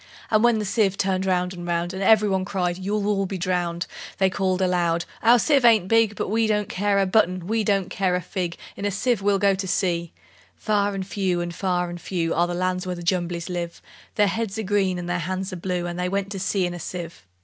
And 0.31 0.43
when 0.43 0.57
the 0.57 0.65
sieve 0.65 0.97
turned 0.97 1.27
round 1.27 1.53
and 1.53 1.67
round, 1.67 1.93
And 1.93 2.01
every 2.01 2.27
one 2.27 2.43
cried, 2.43 2.79
"You'll 2.79 3.05
all 3.07 3.27
be 3.27 3.37
drowned!" 3.37 3.85
They 4.17 4.31
called 4.31 4.59
aloud, 4.59 5.05
"Our 5.21 5.37
sieve 5.37 5.63
ain't 5.63 5.87
big; 5.87 6.15
But 6.15 6.29
we 6.29 6.47
don't 6.47 6.67
care 6.67 6.97
a 6.97 7.05
button, 7.05 7.45
we 7.45 7.63
don't 7.63 7.91
care 7.91 8.15
a 8.15 8.21
fig: 8.23 8.57
In 8.75 8.83
a 8.85 8.89
sieve 8.89 9.21
we'll 9.21 9.37
go 9.37 9.53
to 9.53 9.67
sea!" 9.67 10.11
Far 10.55 10.95
and 10.95 11.05
few, 11.05 11.47
far 11.51 11.87
and 11.91 12.01
few, 12.01 12.33
Are 12.33 12.47
the 12.47 12.55
lands 12.55 12.87
where 12.87 12.95
the 12.95 13.03
Jumblies 13.03 13.47
live: 13.47 13.79
Their 14.15 14.25
heads 14.25 14.57
are 14.57 14.63
green, 14.63 14.97
and 14.97 15.07
their 15.07 15.19
hands 15.19 15.53
are 15.53 15.55
blue 15.55 15.85
And 15.85 15.99
they 15.99 16.09
went 16.09 16.31
to 16.31 16.39
sea 16.39 16.65
in 16.65 16.73
a 16.73 16.79
sieve. 16.79 17.23